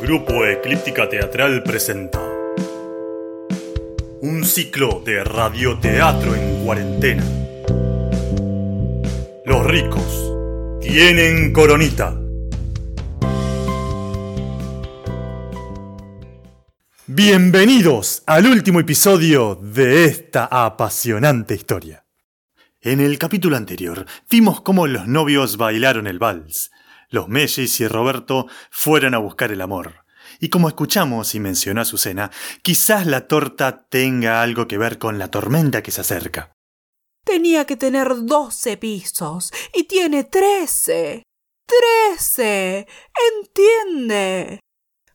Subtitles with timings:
[0.00, 2.20] Grupo Eclíptica Teatral presenta
[4.20, 7.24] un ciclo de radioteatro en cuarentena.
[9.44, 12.16] Los ricos tienen coronita.
[17.08, 22.04] Bienvenidos al último episodio de esta apasionante historia.
[22.80, 26.70] En el capítulo anterior vimos cómo los novios bailaron el vals,
[27.08, 30.04] los Mellis y Roberto fueron a buscar el amor.
[30.40, 32.30] Y como escuchamos y mencionó Azucena,
[32.62, 36.52] quizás la torta tenga algo que ver con la tormenta que se acerca.
[37.24, 41.22] Tenía que tener doce pisos y tiene trece.
[41.66, 42.86] ¡Trece!
[43.34, 44.60] ¿Entiende?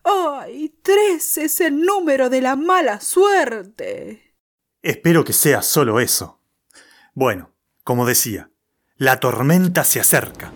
[0.03, 0.69] ¡Ay!
[0.83, 4.35] Trece es el número de la mala suerte.
[4.81, 6.41] Espero que sea solo eso.
[7.13, 8.52] Bueno, como decía,
[8.97, 10.52] la tormenta se acerca.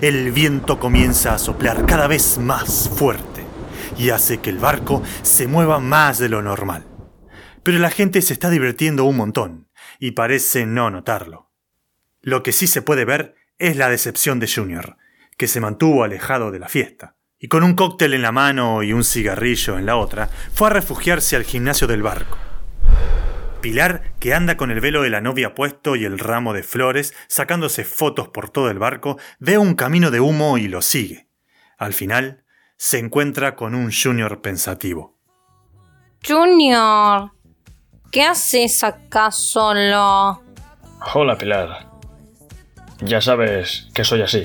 [0.00, 3.44] El viento comienza a soplar cada vez más fuerte
[3.96, 6.84] y hace que el barco se mueva más de lo normal.
[7.62, 9.68] Pero la gente se está divirtiendo un montón
[9.98, 11.50] y parece no notarlo.
[12.20, 14.96] Lo que sí se puede ver es la decepción de Junior,
[15.36, 18.92] que se mantuvo alejado de la fiesta, y con un cóctel en la mano y
[18.92, 22.38] un cigarrillo en la otra, fue a refugiarse al gimnasio del barco.
[23.60, 27.14] Pilar, que anda con el velo de la novia puesto y el ramo de flores,
[27.26, 31.28] sacándose fotos por todo el barco, ve un camino de humo y lo sigue.
[31.76, 32.44] Al final,
[32.76, 35.18] se encuentra con un Junior pensativo.
[36.26, 37.32] Junior,
[38.12, 40.42] ¿qué haces acá solo?
[41.14, 41.88] Hola, Pilar.
[43.00, 44.44] Ya sabes que soy así.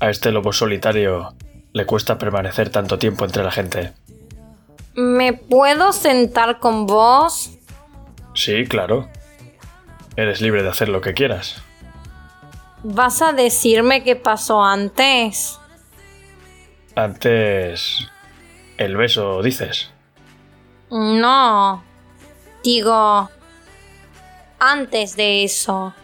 [0.00, 1.34] A este lobo solitario
[1.72, 3.92] le cuesta permanecer tanto tiempo entre la gente.
[4.94, 7.58] ¿Me puedo sentar con vos?
[8.34, 9.08] Sí, claro.
[10.16, 11.62] Eres libre de hacer lo que quieras.
[12.82, 15.58] ¿Vas a decirme qué pasó antes?
[16.94, 18.08] Antes...
[18.76, 19.90] El beso, dices.
[20.90, 21.82] No.
[22.64, 23.30] Digo...
[24.58, 25.94] Antes de eso.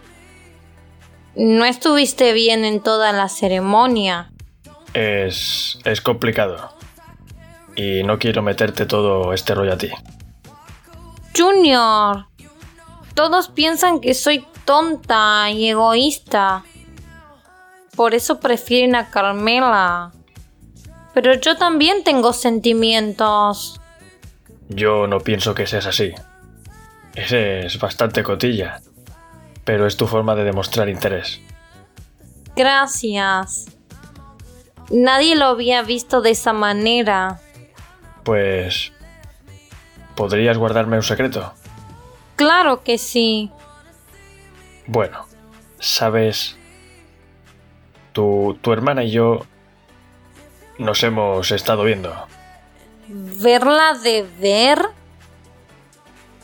[1.35, 4.31] No estuviste bien en toda la ceremonia.
[4.95, 5.79] Es...
[5.85, 6.73] es complicado.
[7.77, 9.91] Y no quiero meterte todo este rollo a ti.
[11.39, 12.27] Junior,
[13.15, 16.65] todos piensan que soy tonta y egoísta.
[17.95, 20.11] Por eso prefieren a Carmela.
[21.15, 23.81] Pero yo también tengo sentimientos.
[24.69, 26.13] Yo no pienso que seas así.
[27.15, 28.81] Ese es bastante cotilla.
[29.65, 31.41] Pero es tu forma de demostrar interés.
[32.57, 33.67] Gracias.
[34.91, 37.41] Nadie lo había visto de esa manera.
[38.25, 38.93] Pues
[40.19, 41.55] ¿Podrías guardarme un secreto?
[42.35, 43.53] Claro que sí.
[44.89, 45.25] Bueno,
[45.79, 46.57] sabes,
[48.13, 49.47] tu, tu hermana y yo
[50.77, 52.13] nos hemos estado viendo.
[53.07, 54.89] ¿Verla de ver?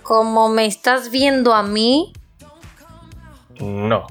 [0.04, 2.12] ¿Cómo me estás viendo a mí?
[3.58, 4.06] No,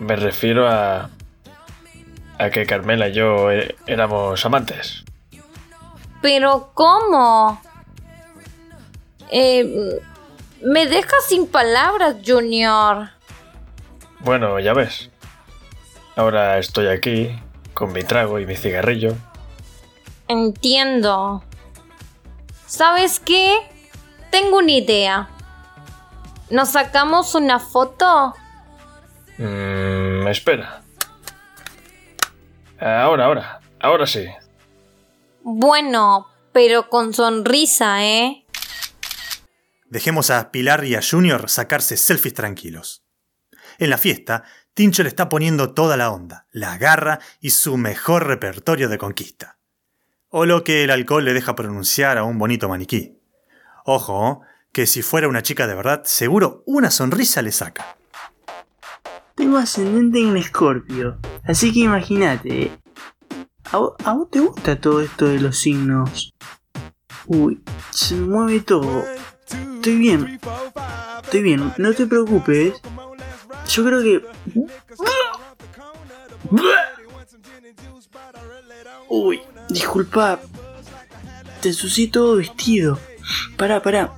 [0.00, 1.08] me refiero a...
[2.36, 5.02] a que Carmela y yo eh, éramos amantes.
[6.20, 7.58] ¿Pero cómo?
[9.34, 9.98] Eh,
[10.60, 13.08] me dejas sin palabras, Junior.
[14.20, 15.10] Bueno, ya ves.
[16.16, 17.34] Ahora estoy aquí,
[17.72, 19.14] con mi trago y mi cigarrillo.
[20.28, 21.42] Entiendo.
[22.66, 23.58] ¿Sabes qué?
[24.30, 25.30] Tengo una idea.
[26.50, 28.34] ¿Nos sacamos una foto?
[29.38, 30.82] Mmm, espera.
[32.78, 33.60] Ahora, ahora.
[33.80, 34.26] Ahora sí.
[35.42, 38.41] Bueno, pero con sonrisa, ¿eh?
[39.92, 43.04] Dejemos a Pilar y a Junior sacarse selfies tranquilos.
[43.78, 44.42] En la fiesta,
[44.72, 49.58] Tincho le está poniendo toda la onda, la garra y su mejor repertorio de conquista.
[50.30, 53.18] O lo que el alcohol le deja pronunciar a un bonito maniquí.
[53.84, 54.40] Ojo,
[54.72, 57.98] que si fuera una chica de verdad, seguro una sonrisa le saca.
[59.34, 62.72] Tengo ascendente en Escorpio, así que imagínate.
[63.70, 63.76] ¿A,
[64.06, 66.32] ¿A vos te gusta todo esto de los signos?
[67.26, 69.04] Uy, se mueve todo.
[69.82, 70.38] Estoy bien.
[71.24, 72.74] Estoy bien, no te preocupes.
[73.68, 74.22] Yo creo que...
[79.08, 80.38] Uy, disculpa.
[81.60, 82.96] Te ensucié todo vestido.
[83.56, 84.12] Pará, pará.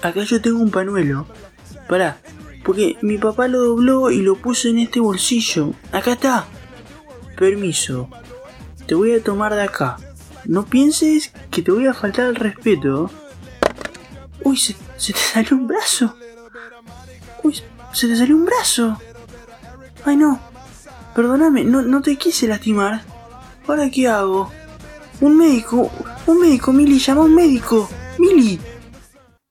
[0.00, 1.26] Acá yo tengo un panuelo.
[1.88, 2.18] Pará.
[2.62, 5.72] Porque mi papá lo dobló y lo puso en este bolsillo.
[5.90, 6.46] Acá está.
[7.36, 8.08] Permiso.
[8.86, 9.96] Te voy a tomar de acá.
[10.44, 13.10] No pienses que te voy a faltar el respeto.
[14.48, 14.72] Uy, se,
[15.12, 16.16] te salió un brazo.
[17.42, 17.60] Uy,
[17.92, 18.98] se te salió un brazo.
[20.06, 20.40] Ay, no.
[21.14, 23.02] Perdóname, no, no te quise lastimar.
[23.66, 24.50] ¿Ahora qué hago?
[25.20, 25.92] Un médico,
[26.24, 27.90] un médico, Mili, llama a un médico.
[28.18, 28.58] Mili.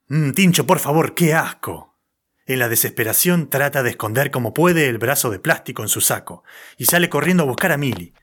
[0.08, 1.96] Mm, Tincho, por favor, qué asco.
[2.48, 6.44] En la desesperación trata de esconder como puede el brazo de plástico en su saco
[6.76, 8.16] y sale corriendo a buscar a Milly.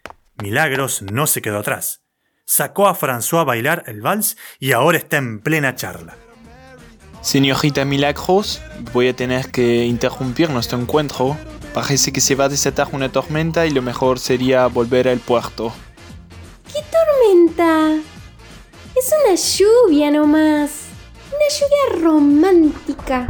[0.43, 2.03] Milagros no se quedó atrás.
[2.47, 6.17] Sacó a François a bailar el vals y ahora está en plena charla.
[7.25, 8.61] Señorita Milagros,
[8.93, 11.39] voy a tener que interrumpir nuestro encuentro.
[11.73, 15.73] Parece que se va a desatar una tormenta y lo mejor sería volver al puerto.
[16.71, 17.95] ¿Qué tormenta?
[18.95, 20.83] Es una lluvia nomás.
[21.29, 23.27] Una lluvia romántica.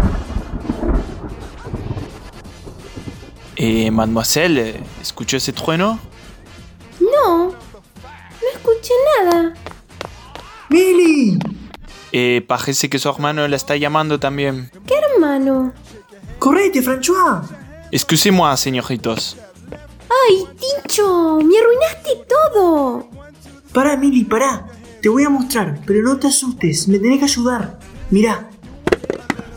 [3.55, 6.01] Eh, mademoiselle, ¿escuchó ese trueno?
[6.99, 8.93] No, no escuché
[9.23, 9.55] nada.
[10.69, 11.39] ¡Mili!
[12.17, 14.71] Eh, parece que su hermano la está llamando también.
[14.87, 15.73] ¿Qué hermano?
[16.39, 17.43] ¡Correte, François!
[17.91, 19.37] Excusez-moi, señoritos.
[20.09, 21.41] ¡Ay, Tincho!
[21.43, 23.09] ¡Me arruinaste todo!
[23.73, 24.65] Pará, Mili, pará.
[25.03, 27.81] Te voy a mostrar, pero no te asustes, me tenés que ayudar.
[28.11, 28.49] Mirá.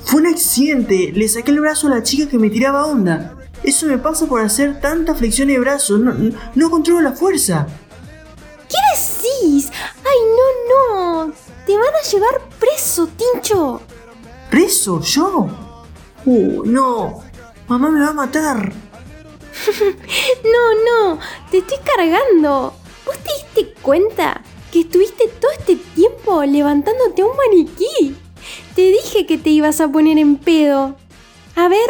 [0.03, 3.36] Fue un accidente, le saqué el brazo a la chica que me tiraba onda.
[3.62, 7.68] Eso me pasa por hacer tantas flexiones de brazos, no, no, no controlo la fuerza.
[8.68, 9.69] ¿Qué decís?
[9.98, 10.47] ¡Ay, no!
[11.68, 13.81] ¡Te van a llevar preso, Tincho!
[14.50, 15.02] ¿Preso?
[15.02, 15.50] ¿Yo?
[16.24, 17.22] Uh, no.
[17.68, 18.72] Mamá me va a matar.
[20.44, 21.19] No, no,
[21.52, 22.74] te estoy cargando.
[23.06, 24.42] ¿Vos te diste cuenta
[24.72, 28.16] que estuviste todo este tiempo levantándote a un maniquí?
[28.74, 30.96] Te dije que te ibas a poner en pedo.
[31.56, 31.90] A ver,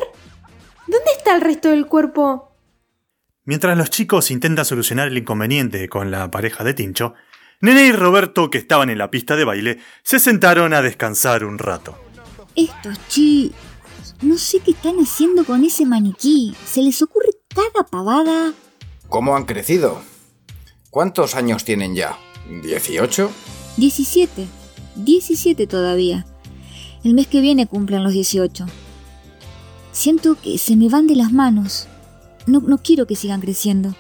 [0.88, 2.52] ¿dónde está el resto del cuerpo?
[3.46, 7.14] Mientras los chicos intentan solucionar el inconveniente con la pareja de Tincho,
[7.60, 11.58] Nene y Roberto, que estaban en la pista de baile, se sentaron a descansar un
[11.58, 11.98] rato.
[12.56, 13.56] Estos chicos,
[14.22, 16.56] no sé qué están haciendo con ese maniquí.
[16.66, 18.54] Se les ocurre cada pavada.
[19.10, 20.02] ¿Cómo han crecido?
[20.92, 22.18] ¿Cuántos años tienen ya?
[22.48, 23.30] ¿18?
[23.78, 24.48] 17.
[24.96, 26.28] 17 todavía.
[27.04, 28.66] El mes que viene cumplen los 18.
[29.92, 31.88] Siento que se me van de las manos.
[32.46, 33.96] No, no quiero que sigan creciendo.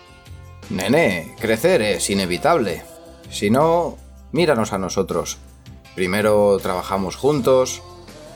[0.69, 2.83] Nene, crecer es inevitable.
[3.29, 3.97] Si no,
[4.31, 5.37] míranos a nosotros.
[5.95, 7.81] Primero trabajamos juntos,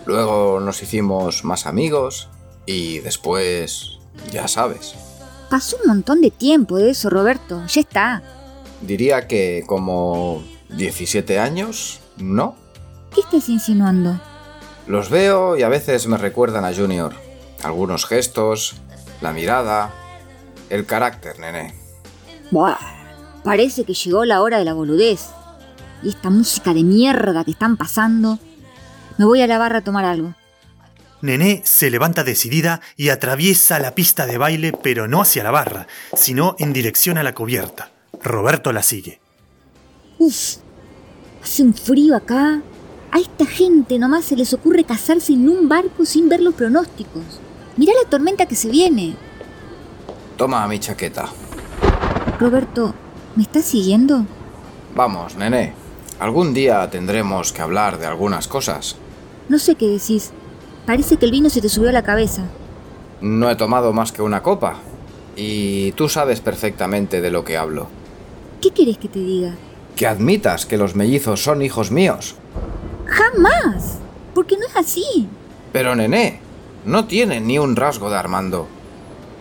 [0.06, 2.30] luego nos hicimos más amigos
[2.66, 4.00] y después,
[4.32, 4.96] ya sabes.
[5.50, 7.66] Pasó un montón de tiempo de eso, Roberto.
[7.68, 8.24] Ya está.
[8.82, 12.56] Diría que como 17 años, ¿no?
[13.14, 14.20] ¿Qué estás insinuando?
[14.88, 17.14] Los veo y a veces me recuerdan a Junior.
[17.64, 18.76] Algunos gestos,
[19.22, 19.94] la mirada,
[20.70, 21.76] el carácter, nene.
[22.50, 22.78] Buah,
[23.44, 25.30] parece que llegó la hora de la boludez.
[26.04, 28.40] Y esta música de mierda que están pasando.
[29.18, 30.34] Me voy a la barra a tomar algo.
[31.22, 35.88] Nené se levanta decidida y atraviesa la pista de baile, pero no hacia la barra,
[36.16, 37.92] sino en dirección a la cubierta.
[38.24, 39.20] Roberto la sigue.
[40.18, 40.56] Uf,
[41.44, 42.62] hace un frío acá.
[43.12, 47.24] A esta gente nomás se les ocurre casarse en un barco sin ver los pronósticos.
[47.78, 49.16] Mirá la tormenta que se viene.
[50.38, 51.30] Toma mi chaqueta.
[52.40, 52.96] Roberto,
[53.36, 54.26] ¿me estás siguiendo?
[54.96, 55.74] Vamos, nene.
[56.20, 58.96] Algún día tendremos que hablar de algunas cosas.
[59.50, 60.32] No sé qué decís.
[60.86, 62.44] Parece que el vino se te subió a la cabeza.
[63.22, 64.76] No he tomado más que una copa.
[65.36, 67.88] Y tú sabes perfectamente de lo que hablo.
[68.62, 69.56] ¿Qué querés que te diga?
[69.96, 72.36] Que admitas que los mellizos son hijos míos.
[73.06, 74.00] ¡Jamás!
[74.34, 75.28] Porque no es así.
[75.72, 76.40] Pero nené,
[76.86, 78.68] no tienen ni un rasgo de Armando.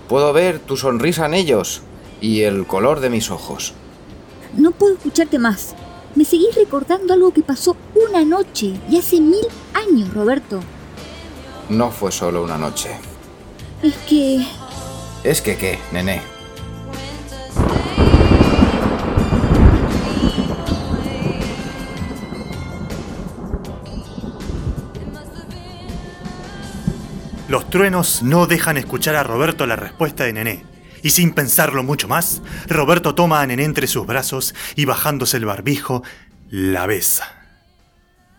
[0.09, 1.83] Puedo ver tu sonrisa en ellos
[2.21, 3.75] y el color de mis ojos.
[4.57, 5.75] No puedo escucharte más.
[6.15, 10.61] Me seguís recordando algo que pasó una noche y hace mil años, Roberto.
[11.69, 12.91] No fue solo una noche.
[13.83, 14.45] Es que...
[15.23, 16.21] Es que qué, nené.
[27.51, 30.70] Los truenos no dejan escuchar a Roberto la respuesta de Nené.
[31.03, 35.47] Y sin pensarlo mucho más, Roberto toma a Nené entre sus brazos y bajándose el
[35.47, 36.03] barbijo,
[36.49, 37.37] la besa.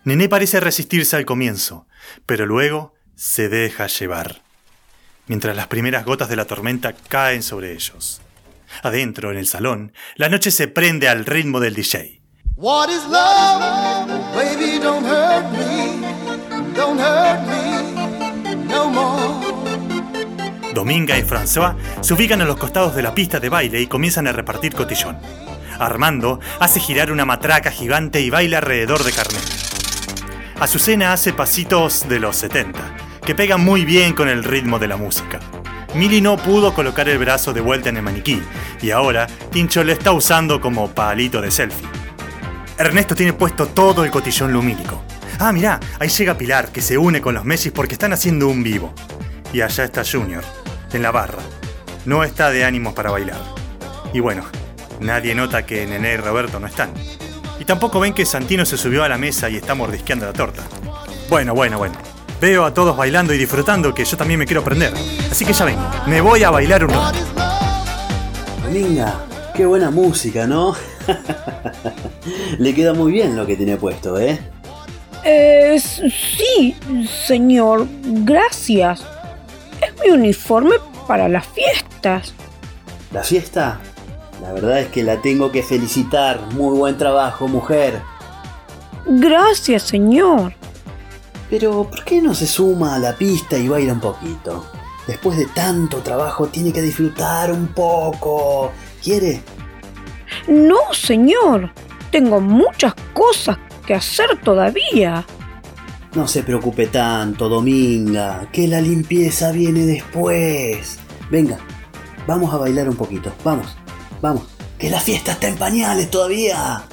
[0.04, 1.88] Nené parece resistirse al comienzo,
[2.26, 4.42] pero luego se deja llevar,
[5.28, 8.22] mientras las primeras gotas de la tormenta caen sobre ellos.
[8.84, 12.22] Adentro, en el salón, la noche se prende al ritmo del DJ.
[20.82, 24.26] Dominga y François se ubican a los costados de la pista de baile y comienzan
[24.26, 25.16] a repartir cotillón.
[25.78, 29.42] Armando hace girar una matraca gigante y baila alrededor de Carmen.
[30.60, 32.80] Azucena hace pasitos de los 70,
[33.24, 35.40] que pegan muy bien con el ritmo de la música.
[35.94, 38.42] Mili no pudo colocar el brazo de vuelta en el maniquí,
[38.82, 41.88] y ahora Tincho lo está usando como palito de selfie.
[42.80, 45.04] Ernesto tiene puesto todo el cotillón lumínico.
[45.38, 48.64] Ah, mirá, ahí llega Pilar, que se une con los Messi porque están haciendo un
[48.64, 48.96] vivo.
[49.54, 50.44] Y allá está Junior,
[50.94, 51.42] en la barra.
[52.06, 53.40] No está de ánimos para bailar.
[54.14, 54.44] Y bueno,
[55.00, 56.92] nadie nota que Nené y Roberto no están.
[57.60, 60.64] Y tampoco ven que Santino se subió a la mesa y está mordisqueando la torta.
[61.30, 61.96] Bueno, bueno, bueno.
[62.42, 64.92] Veo a todos bailando y disfrutando que yo también me quiero aprender.
[65.30, 67.20] Así que ya ven, me voy a bailar un rato.
[68.64, 69.14] Dominga,
[69.54, 70.76] qué buena música, ¿no?
[72.58, 74.40] Le queda muy bien lo que tiene puesto, ¿eh?
[75.24, 76.76] Eh, sí,
[77.28, 79.06] señor, gracias.
[80.04, 80.76] Mi uniforme
[81.08, 82.34] para las fiestas.
[83.12, 83.80] ¿La fiesta?
[84.42, 86.40] La verdad es que la tengo que felicitar.
[86.54, 88.02] Muy buen trabajo, mujer.
[89.06, 90.54] Gracias, señor.
[91.50, 94.66] Pero, ¿por qué no se suma a la pista y baila un poquito?
[95.06, 98.72] Después de tanto trabajo tiene que disfrutar un poco.
[99.04, 99.42] ¿Quiere?
[100.48, 101.72] No, señor.
[102.12, 105.26] Tengo muchas cosas que hacer todavía.
[106.14, 111.00] No se preocupe tanto, Dominga, que la limpieza viene después.
[111.30, 111.58] Venga,
[112.28, 113.32] vamos a bailar un poquito.
[113.46, 113.78] Vamos,
[114.22, 114.44] vamos.
[114.78, 116.84] Que la fiesta está en pañales todavía.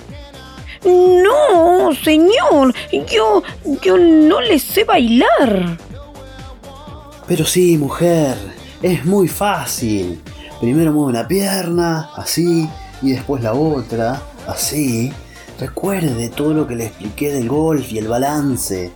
[0.84, 2.72] No, señor.
[3.10, 3.42] Yo.
[3.82, 5.78] yo no le sé bailar.
[7.26, 8.36] Pero sí, mujer,
[8.82, 10.22] es muy fácil.
[10.60, 12.68] Primero mueve una pierna, así,
[13.02, 15.12] y después la otra, así.
[15.58, 18.92] Recuerde todo lo que le expliqué del golf y el balance.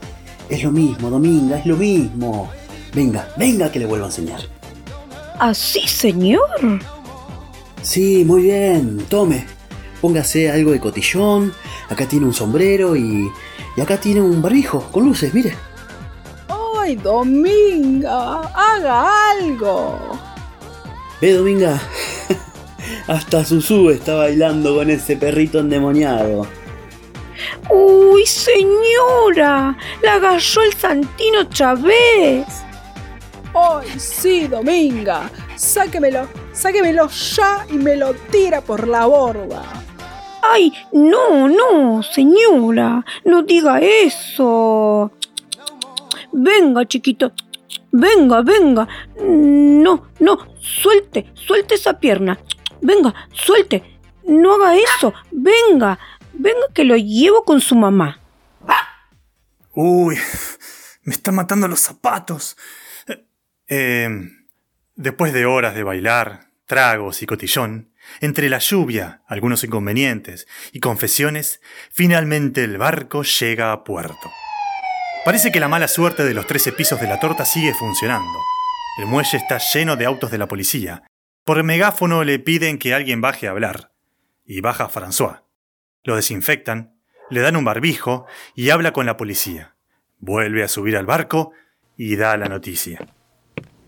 [0.48, 2.50] Es lo mismo, Dominga, es lo mismo.
[2.94, 4.40] Venga, venga que le vuelvo a enseñar.
[5.38, 6.42] ¿Así, señor?
[7.80, 9.46] Sí, muy bien, tome.
[10.00, 11.52] Póngase algo de cotillón.
[11.88, 13.30] Acá tiene un sombrero y,
[13.76, 15.54] y acá tiene un barbijo con luces, mire.
[16.48, 18.40] ¡Ay, Dominga!
[18.40, 20.18] ¡Haga algo!
[21.20, 21.80] Ve, Dominga.
[23.06, 26.46] Hasta Susu está bailando con ese perrito endemoniado.
[27.70, 29.76] ¡Uy, señora!
[30.02, 32.46] ¡La agarró el Santino Chávez!
[33.54, 35.30] ¡Ay, sí, Dominga!
[35.56, 36.26] ¡Sáquemelo!
[36.52, 39.62] ¡Sáquemelo ya y me lo tira por la borda!
[40.42, 43.04] ¡Ay, no, no, señora!
[43.24, 45.12] ¡No diga eso!
[46.32, 47.32] Venga, chiquito.
[47.90, 48.88] Venga, venga.
[49.20, 52.38] No, no, suelte, suelte esa pierna.
[52.80, 54.00] Venga, suelte.
[54.24, 55.12] No haga eso.
[55.30, 55.98] Venga,
[56.34, 58.20] venga que lo llevo con su mamá.
[59.74, 60.18] Uy,
[61.02, 62.56] me están matando los zapatos.
[63.68, 64.08] Eh,
[64.96, 71.60] después de horas de bailar, tragos y cotillón, entre la lluvia, algunos inconvenientes y confesiones,
[71.90, 74.30] finalmente el barco llega a puerto.
[75.24, 78.38] Parece que la mala suerte de los 13 pisos de la torta sigue funcionando.
[78.98, 81.04] El muelle está lleno de autos de la policía.
[81.44, 83.92] Por megáfono le piden que alguien baje a hablar.
[84.44, 85.42] Y baja François.
[86.04, 86.94] Lo desinfectan,
[87.30, 89.74] le dan un barbijo y habla con la policía.
[90.18, 91.52] Vuelve a subir al barco
[91.96, 92.98] y da la noticia.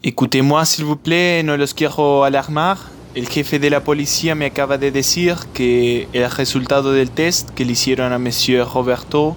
[0.02, 2.76] Écoutez-moi, s'il vous plaît, no los quiero alarmar.
[3.14, 7.64] El jefe de la policía me acaba de decir que el resultado del test que
[7.64, 9.36] le hicieron a Monsieur Roberto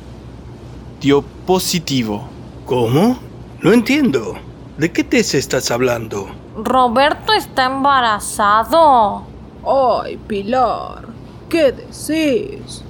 [1.00, 2.27] dio positivo.
[2.65, 3.17] ¿Cómo?
[3.62, 4.38] No entiendo.
[4.77, 6.27] ¿De qué test estás hablando?
[6.57, 9.24] Roberto está embarazado.
[9.65, 11.05] Ay, Pilar,
[11.49, 12.83] ¿qué decís?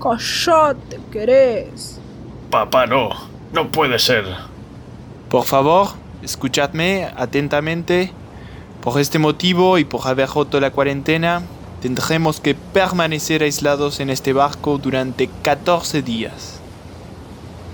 [0.00, 1.98] Callate, querés.
[2.50, 3.10] Papá, no.
[3.52, 4.24] No puede ser.
[5.28, 5.88] Por favor,
[6.22, 8.12] escuchadme atentamente.
[8.80, 11.42] Por este motivo y por haber roto la cuarentena,
[11.80, 16.60] tendremos que permanecer aislados en este barco durante 14 días.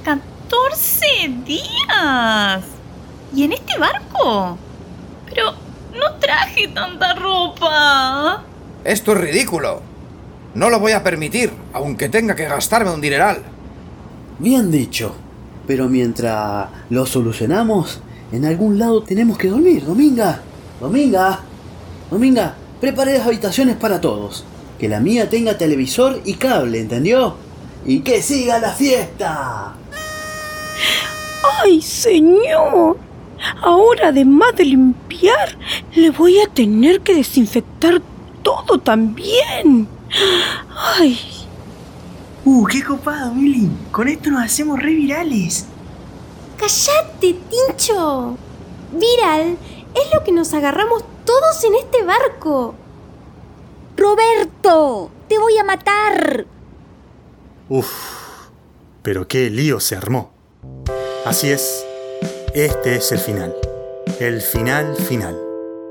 [0.04, 2.64] ¡14 días!
[3.35, 4.56] ¿Y en este barco?
[5.28, 5.52] Pero
[5.92, 8.42] no traje tanta ropa.
[8.85, 9.89] Esto es ridículo.
[10.54, 13.42] No lo voy a permitir, aunque tenga que gastarme un dineral.
[14.38, 15.14] Bien dicho.
[15.66, 18.00] Pero mientras lo solucionamos,
[18.33, 20.40] en algún lado tenemos que dormir, Dominga.
[20.80, 21.40] Dominga.
[22.11, 24.45] Dominga, prepare las habitaciones para todos.
[24.80, 27.37] Que la mía tenga televisor y cable, ¿entendió?
[27.87, 29.75] Y que siga la fiesta.
[31.62, 32.97] ¡Ay, señor!
[33.62, 35.57] Ahora, además de limpiar,
[35.95, 38.02] le voy a tener que desinfectar
[38.42, 40.00] todo también.
[40.76, 41.19] ¡Ay!
[42.45, 43.71] Uh, qué copado, Mili.
[43.90, 45.67] Con esto nos hacemos re virales.
[46.57, 48.37] ¡Cállate, Tincho!
[48.93, 49.57] Viral
[49.95, 52.75] es lo que nos agarramos todos en este barco.
[53.97, 55.11] ¡Roberto!
[55.29, 56.47] ¡Te voy a matar!
[57.69, 57.88] Uf,
[59.02, 60.33] pero qué lío se armó.
[61.25, 61.85] Así es,
[62.55, 63.55] este es el final.
[64.19, 65.38] El final final.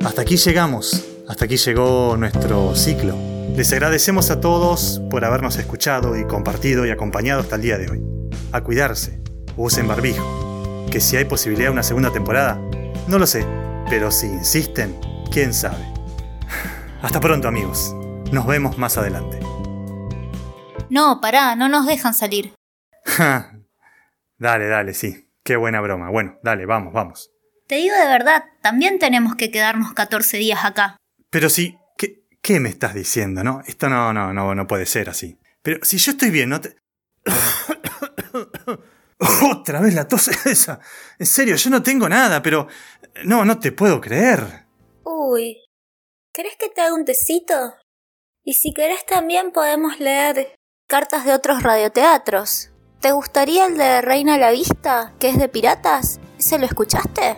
[0.04, 3.39] Hasta aquí llegamos, hasta aquí llegó nuestro ciclo.
[3.56, 7.90] Les agradecemos a todos por habernos escuchado y compartido y acompañado hasta el día de
[7.90, 8.04] hoy.
[8.52, 9.22] A cuidarse,
[9.58, 10.88] usen barbijo.
[10.90, 12.56] Que si hay posibilidad de una segunda temporada,
[13.08, 13.46] no lo sé,
[13.90, 15.00] pero si insisten,
[15.32, 15.84] quién sabe.
[17.02, 17.96] Hasta pronto amigos,
[18.32, 19.40] nos vemos más adelante.
[20.90, 22.54] No, pará, no nos dejan salir.
[24.38, 26.10] dale, dale, sí, qué buena broma.
[26.10, 27.32] Bueno, dale, vamos, vamos.
[27.68, 30.98] Te digo de verdad, también tenemos que quedarnos 14 días acá.
[31.30, 31.78] Pero si, ¿qué,
[32.42, 33.62] qué me estás diciendo, no?
[33.66, 35.40] Esto no, no, no, no puede ser así.
[35.62, 36.76] Pero si yo estoy bien, no te...
[39.52, 40.80] Otra vez la tos esa.
[41.18, 42.68] En serio, yo no tengo nada, pero...
[43.26, 44.66] No, no te puedo creer.
[45.04, 45.58] Uy,
[46.34, 47.76] ¿querés que te haga un tecito?
[48.44, 50.56] Y si querés también podemos leer
[50.88, 52.72] cartas de otros radioteatros.
[53.02, 56.20] ¿Te gustaría el de Reina a la Vista, que es de piratas?
[56.38, 57.36] ¿Se lo escuchaste?